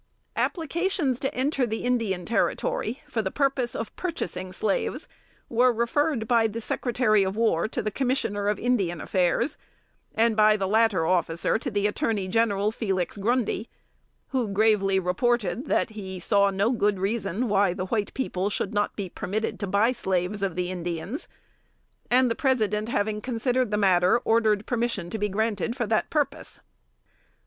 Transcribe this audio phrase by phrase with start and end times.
[0.35, 5.07] Applications to enter the Indian Territory for the purpose of purchasing slaves
[5.47, 9.57] were referred by the Secretary of War to the Commissioner of Indian Affairs,
[10.15, 13.69] and by the latter officer to the Attorney General Felix Grundy,
[14.29, 18.95] who gravely reported, that he "saw no good reason why the white people should not
[18.95, 21.27] be permitted to buy slaves of the Indians;"
[22.09, 26.59] and the President having considered the matter, ordered permission to be granted for that purpose.